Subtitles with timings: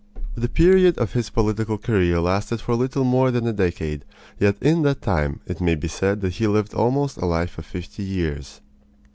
[0.33, 4.03] The period of his political career lasted for little more than a decade,
[4.39, 7.67] yet in that time it may be said that he lived almost a life of
[7.67, 8.61] fifty years.